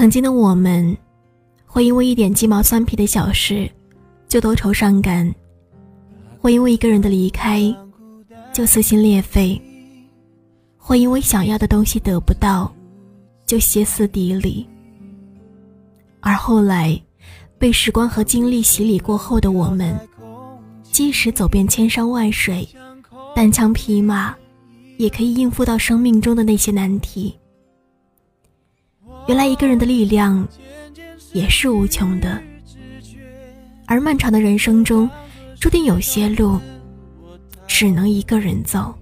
[0.00, 0.96] 曾经的我们，
[1.66, 3.70] 会因为一点鸡毛蒜皮的小事
[4.28, 5.30] 就多愁善感，
[6.38, 7.62] 会因为一个人的离开
[8.50, 9.60] 就撕心裂肺，
[10.78, 12.74] 会因为想要的东西得不到
[13.44, 14.66] 就歇斯底里。
[16.20, 16.98] 而后来，
[17.58, 19.94] 被时光和经历洗礼过后的我们，
[20.82, 22.66] 即使走遍千山万水，
[23.36, 24.34] 单枪匹马，
[24.96, 27.36] 也可以应付到生命中的那些难题。
[29.30, 30.44] 原来一个人的力量
[31.32, 32.42] 也是无穷的，
[33.86, 35.08] 而漫长的人生中，
[35.60, 36.58] 注定有些路
[37.68, 38.92] 只能一个人走。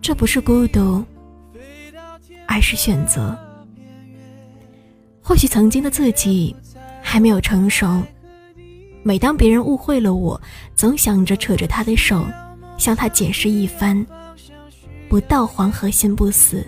[0.00, 1.04] 这不是孤独，
[2.48, 3.38] 而是选择。
[5.20, 6.52] 或许曾经的自己
[7.00, 8.02] 还没有成熟，
[9.04, 10.42] 每当别人误会了我，
[10.74, 12.26] 总想着扯着他的手，
[12.76, 14.04] 向他解释一番。
[15.08, 16.66] 不到黄河心不死。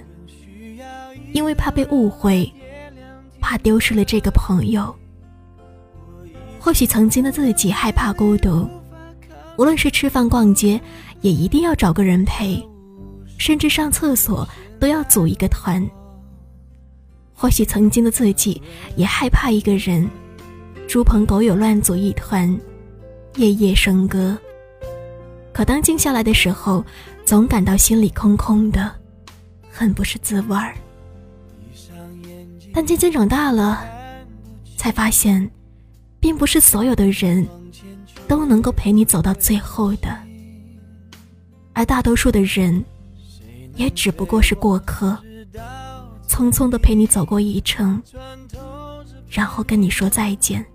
[1.34, 2.50] 因为怕被误会，
[3.40, 4.94] 怕丢失了这个朋友。
[6.60, 8.66] 或许曾经的自己害怕孤独，
[9.58, 10.80] 无论是吃饭、逛街，
[11.22, 12.64] 也一定要找个人陪，
[13.36, 15.84] 甚至上厕所都要组一个团。
[17.34, 18.62] 或许曾经的自己
[18.96, 20.08] 也害怕一个人，
[20.86, 22.48] 猪朋狗友乱组一团，
[23.34, 24.38] 夜夜笙歌。
[25.52, 26.84] 可当静下来的时候，
[27.24, 28.94] 总感到心里空空的，
[29.68, 30.76] 很不是滋味儿。
[32.74, 33.86] 但渐渐长大了，
[34.76, 35.48] 才发现，
[36.18, 37.46] 并不是所有的人
[38.26, 40.18] 都能够陪你走到最后的，
[41.72, 42.84] 而大多数的人，
[43.76, 45.16] 也只不过是过客，
[46.26, 48.02] 匆匆的陪你走过一程，
[49.30, 50.66] 然后跟你说再见。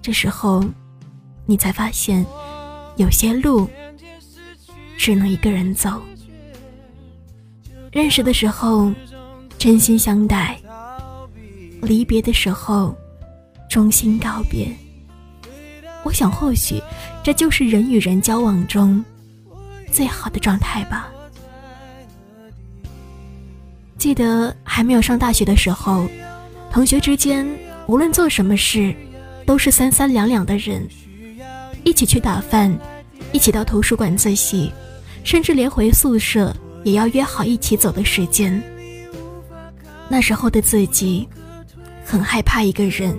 [0.00, 0.64] 这时候，
[1.46, 2.24] 你才发现，
[2.96, 3.68] 有些路
[4.96, 6.00] 只能一个人走。
[7.90, 8.92] 认识的时候。
[9.58, 10.56] 真心相待，
[11.82, 12.96] 离别的时候，
[13.68, 14.68] 衷心告别。
[16.04, 16.80] 我想，或许
[17.24, 19.04] 这就是人与人交往中
[19.90, 21.08] 最好的状态吧。
[23.98, 26.06] 记得还没有上大学的时候，
[26.70, 27.44] 同学之间
[27.88, 28.94] 无论做什么事，
[29.44, 30.86] 都是三三两两的人，
[31.82, 32.72] 一起去打饭，
[33.32, 34.72] 一起到图书馆自习，
[35.24, 36.54] 甚至连回宿舍
[36.84, 38.62] 也要约好一起走的时间。
[40.08, 41.28] 那时候的自己，
[42.04, 43.16] 很害怕一个人，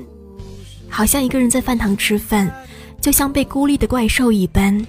[0.89, 2.51] 好像一个人在饭堂吃饭，
[2.99, 4.85] 就像被孤立的怪兽一般。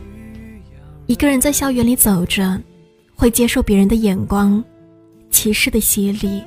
[1.06, 2.58] 一个人在校园里走着，
[3.14, 4.62] 会接受别人的眼光、
[5.30, 6.42] 歧视的洗礼。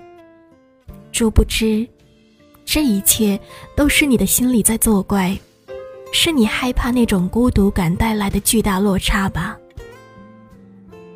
[1.11, 1.87] 殊不知，
[2.65, 3.39] 这一切
[3.75, 5.37] 都是你的心理在作怪，
[6.11, 9.55] 是你害怕那种孤独感带来的巨大落差吧。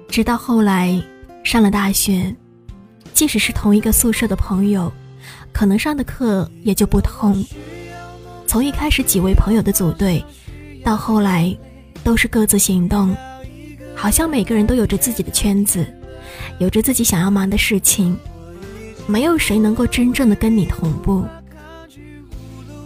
[0.09, 1.01] 直到后来
[1.43, 2.31] 上了大学。
[3.17, 4.94] 即使是同一个宿舍的朋友，
[5.51, 7.44] 可能上的课也就不同。
[8.45, 10.23] 从一开始几位朋友的组队，
[10.83, 11.57] 到后来
[12.03, 13.17] 都是各自行动，
[13.95, 15.83] 好像每个人都有着自己的圈子，
[16.59, 18.16] 有着自己想要忙的事情，
[19.07, 21.25] 没有谁能够真正的跟你同步。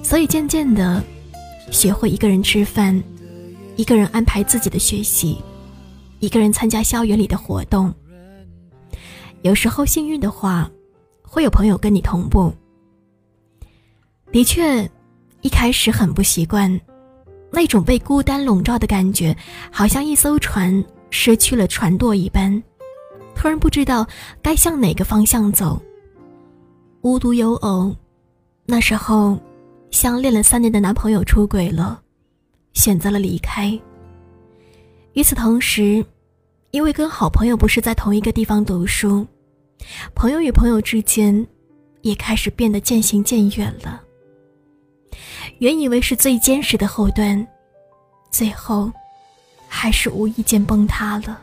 [0.01, 1.03] 所以渐渐的，
[1.71, 3.03] 学会一个人吃饭，
[3.75, 5.39] 一个人安排自己的学习，
[6.21, 7.93] 一个人参加校园里的活动。
[9.41, 10.69] 有时候幸运的话，
[11.23, 12.53] 会有朋友跟你同步。
[14.31, 14.89] 的确，
[15.41, 16.79] 一开始很不习惯，
[17.51, 19.35] 那种被孤单笼罩的感觉，
[19.71, 22.61] 好像一艘船失去了船舵一般，
[23.35, 24.07] 突然不知道
[24.41, 25.81] 该向哪个方向走。
[27.01, 27.95] 无独有偶，
[28.65, 29.37] 那时候
[29.89, 31.99] 相恋了三年的男朋友出轨了，
[32.73, 33.77] 选择了离开。
[35.13, 36.05] 与此同时，
[36.71, 39.27] 因为跟好朋友不是在同一个地方读书，
[40.15, 41.45] 朋友与朋友之间
[42.01, 44.01] 也开始变得渐行渐远了。
[45.59, 47.45] 原以为是最坚实的后盾，
[48.31, 48.89] 最后
[49.67, 51.41] 还是无意间崩塌了。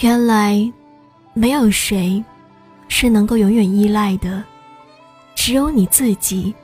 [0.00, 0.70] 原来，
[1.32, 2.22] 没有谁
[2.88, 4.44] 是能够永远依赖的，
[5.34, 6.54] 只有你自己，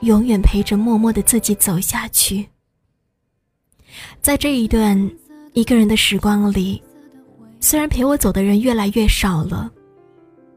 [0.00, 2.46] 永远陪着默默的自己走下去。
[4.20, 5.10] 在这一段。
[5.54, 6.82] 一个人的时光里，
[7.60, 9.70] 虽然陪我走的人越来越少了，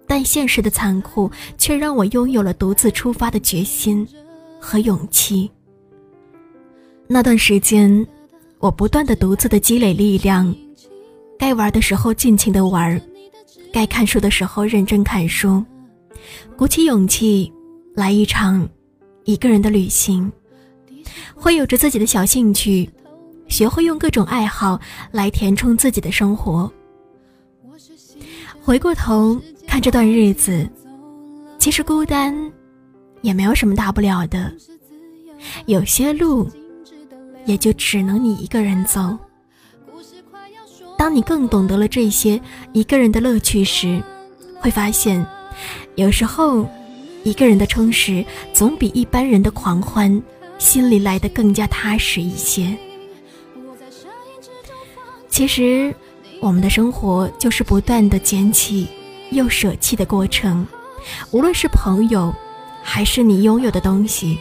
[0.08, 4.08] 但现实的残酷却让我拥有了独自出发的决心
[4.60, 5.52] 和勇气。
[7.08, 8.08] 那段时间，
[8.60, 10.56] 我不断的独自的积累力量，
[11.38, 13.00] 该玩的时候尽情的玩，
[13.74, 15.62] 该看书的时候认真看书，
[16.56, 17.52] 鼓起勇气
[17.94, 18.68] 来一场
[19.26, 20.32] 一个人的旅行，
[21.36, 22.90] 会有着自己的小兴趣。
[23.48, 24.80] 学会用各种爱好
[25.12, 26.72] 来填充自己的生活。
[28.62, 30.68] 回过头看这段日子，
[31.60, 32.36] 其实孤单
[33.22, 34.52] 也没有什么大不了的。
[35.68, 36.50] 有些路，
[37.46, 39.18] 也就只能你一个人走。
[40.98, 44.02] 当你更懂得了这些一个人的乐趣时，
[44.60, 45.24] 会发现，
[45.96, 46.68] 有时候
[47.24, 50.22] 一个人的充实总比一般人的狂欢
[50.58, 52.76] 心里来的更加踏实一些。
[55.36, 55.94] 其实，
[56.40, 58.88] 我们的生活就是不断的捡起
[59.32, 60.66] 又舍弃的过程，
[61.32, 62.34] 无论是朋友，
[62.82, 64.40] 还是你拥有的东西，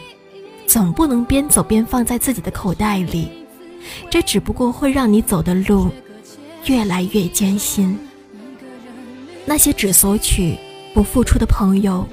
[0.65, 3.29] 总不能边走边放在自己的口袋里，
[4.09, 5.89] 这只不过会让你走的路。
[6.63, 7.99] 越来越艰辛。
[9.43, 10.57] 那些只索取
[10.93, 12.07] 不付出的朋友，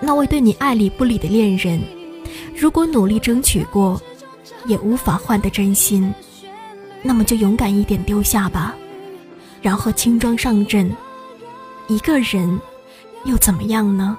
[0.00, 1.80] 那位对你爱理不理的恋人，
[2.56, 4.02] 如果努力争取过，
[4.66, 6.12] 也无法换得真心，
[7.02, 8.74] 那么就勇敢一点丢下吧，
[9.62, 10.90] 然后轻装上阵。
[11.88, 12.58] 一个人
[13.24, 14.16] 又怎么样呢？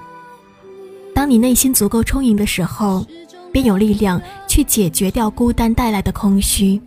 [1.14, 3.06] 当你内心足够充盈的时候，
[3.52, 6.80] 便有力量去解决掉孤单带来的空虚。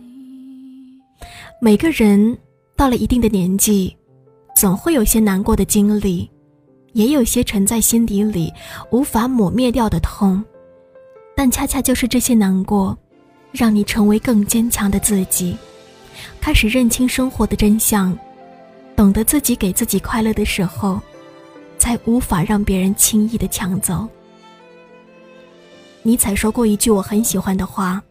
[1.60, 2.36] 每个人。
[2.76, 3.96] 到了一定的年纪，
[4.56, 6.28] 总会有些难过的经历，
[6.92, 8.52] 也有些沉在心底里
[8.90, 10.42] 无法抹灭掉的痛，
[11.36, 12.98] 但恰恰就是这些难过，
[13.52, 15.56] 让你成为更坚强的自己，
[16.44, 18.14] 开始认清生活的真相，
[18.94, 21.00] 懂得自己给自己快乐的时候，
[21.78, 24.06] 才无法让别人轻易的抢走。
[26.02, 28.02] 尼采说过一句我很喜欢的话：“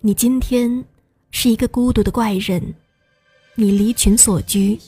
[0.00, 0.84] 你今天
[1.32, 2.62] 是一个孤独的怪人。”
[3.56, 4.78] 你离群所居，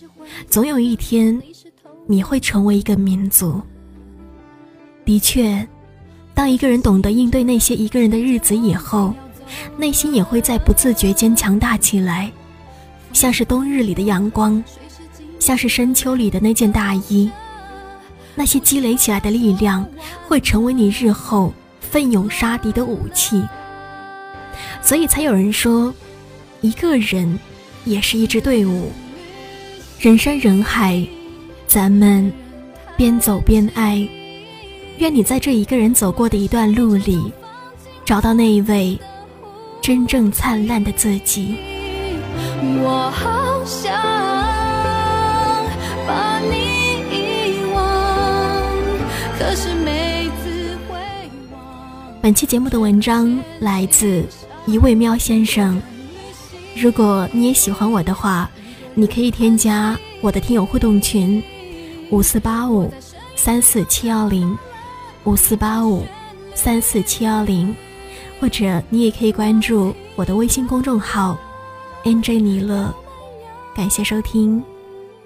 [0.49, 1.43] 总有一天，
[2.07, 3.61] 你会成为一个民族。
[5.05, 5.67] 的确，
[6.33, 9.13] 当一个人懂得应对那些一个人的日子以后，
[9.77, 12.31] 内心也会在不自觉间强大起来，
[13.13, 14.63] 像是冬日里的阳光，
[15.39, 17.31] 像是深秋里的那件大衣。
[18.35, 19.87] 那些积累起来的力量，
[20.27, 23.43] 会成为你日后奋勇杀敌的武器。
[24.83, 25.93] 所以才有人说，
[26.61, 27.39] 一个人。
[27.87, 28.91] 也是一支队伍，
[30.01, 31.07] 人山人海，
[31.69, 32.33] 咱们
[32.97, 34.09] 边走边爱。
[34.99, 37.33] 愿你在这一个人走过的一段路里，
[38.05, 38.99] 找到那一位
[39.87, 41.55] 真正灿烂的自己。
[42.83, 43.95] 我好想
[46.05, 47.79] 把你遗忘，
[49.39, 50.99] 可是每次回
[51.53, 52.21] 望。
[52.21, 54.25] 本期节目的文章来自
[54.67, 55.81] 一位喵先生。
[56.75, 58.51] 如果你也喜欢我的话，
[58.93, 61.41] 你可以添加我的听友互动群
[62.11, 62.93] 五四八五
[63.37, 64.59] 三四七幺零
[65.23, 66.05] 五四八五
[66.57, 67.73] 三四七幺零，
[68.41, 71.39] 或者你也可以关注我的微信公众号
[72.05, 72.95] NJ 尼乐。
[73.75, 74.63] 感谢收听，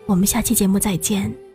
[0.07, 1.50] 我们下期节目再见。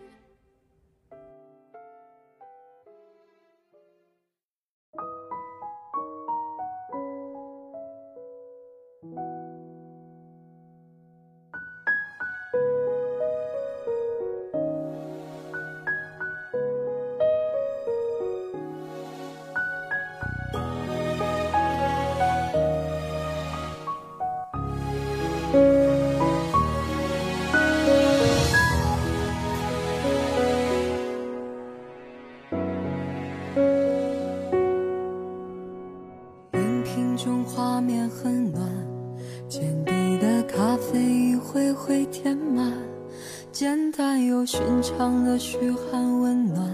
[43.51, 46.69] 简单又寻常的嘘寒问暖，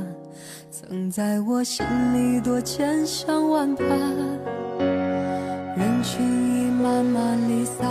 [0.72, 3.88] 曾在我心里多千想万盼。
[5.78, 7.86] 人群已慢慢离散，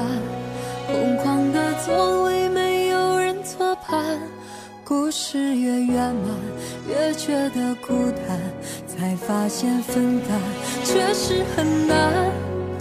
[0.90, 4.18] 空旷的座位没有人坐伴。
[4.84, 6.34] 故事越圆满，
[6.88, 8.38] 越觉得孤单，
[8.88, 10.40] 才发现分担
[10.84, 12.32] 确实很难。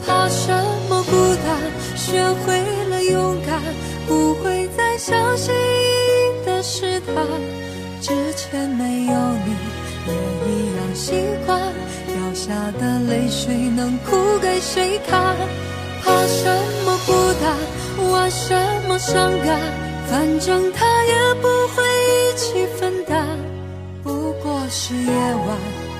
[0.06, 0.51] 怕什
[0.89, 1.56] 么孤单？
[1.96, 3.62] 学会了勇敢，
[4.08, 5.54] 不会再相信。
[6.62, 7.25] 试探，
[8.01, 9.13] 之前没有
[9.46, 9.56] 你
[10.08, 11.13] 也一样习
[11.46, 11.58] 惯。
[12.06, 15.38] 掉下的泪水能哭给谁看？
[16.04, 16.46] 怕什
[16.86, 17.56] 么孤单，
[18.12, 18.56] 玩什
[18.88, 19.60] 么伤感？
[20.08, 23.38] 反正他也不会一起分担。
[24.01, 25.58] 不过是夜晚，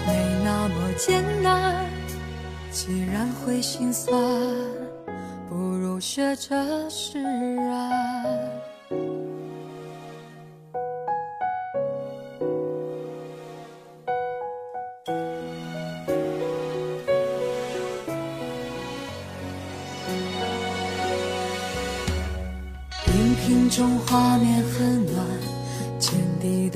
[0.08, 1.86] 没那么艰难。
[2.72, 4.20] 既然会心酸，
[5.48, 7.92] 不如学着释然。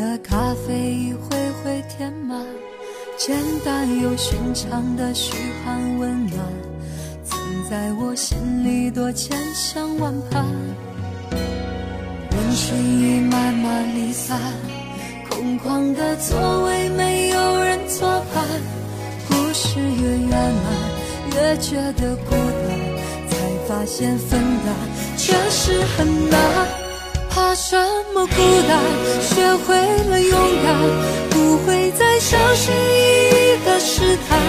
[0.03, 1.29] 的咖啡一回
[1.63, 2.45] 回填满，
[3.17, 5.33] 简单又寻常的嘘
[5.63, 6.39] 寒问暖，
[7.23, 10.43] 曾在我心里多千想万盼。
[12.31, 14.37] 人群已慢慢离散，
[15.29, 18.05] 空旷的座位没有人作
[18.35, 18.43] 伴。
[19.29, 23.37] 故事越圆满，越觉得孤单，才
[23.69, 24.75] 发现分担
[25.15, 26.82] 确实很难。
[27.33, 27.75] 怕什
[28.13, 28.35] 么孤
[28.67, 28.79] 单？
[29.19, 29.75] 学会
[30.07, 30.75] 了勇敢，
[31.31, 34.39] 不会再小心翼翼的试探。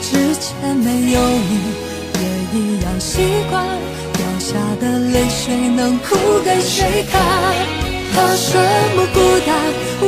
[0.00, 1.60] 之前没有你，
[2.14, 3.20] 也一样习
[3.50, 3.62] 惯。
[4.14, 7.20] 掉下的泪水能哭给谁看？
[8.14, 8.56] 怕什
[8.96, 9.54] 么孤单？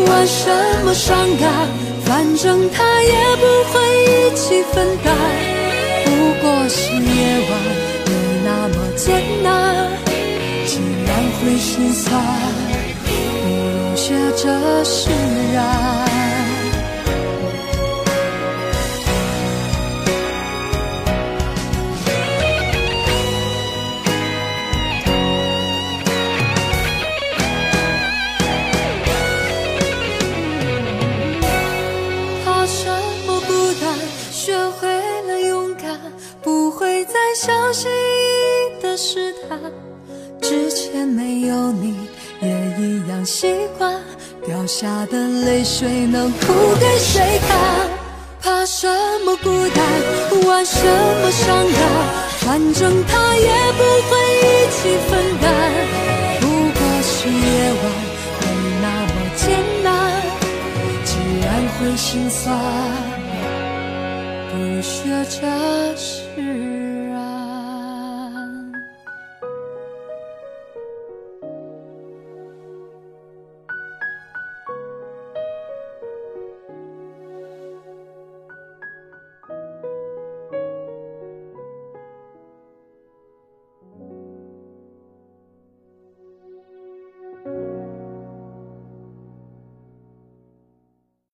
[0.07, 0.49] 玩什
[0.87, 1.69] 么伤感？
[2.07, 5.15] 反正他也不会一起分担。
[6.07, 6.11] 不
[6.41, 7.53] 过是夜晚，
[8.07, 8.11] 没
[8.47, 10.08] 那么艰难。
[11.40, 12.21] 会心酸，
[13.04, 15.09] 不如学着释
[15.52, 16.08] 然。
[45.78, 47.56] 谁能哭给谁看？
[48.42, 48.88] 怕什
[49.25, 51.80] 么孤单，玩什么伤感？
[52.40, 54.42] 反正他也不会一
[54.73, 55.47] 起分担。
[56.40, 57.38] 不过是夜
[57.78, 57.82] 晚，
[58.40, 58.44] 没
[58.82, 59.47] 那么艰
[59.85, 59.87] 难。
[61.04, 61.14] 既
[61.47, 61.47] 然
[61.78, 62.58] 会心酸，
[64.50, 64.99] 不如学
[65.30, 66.67] 着释。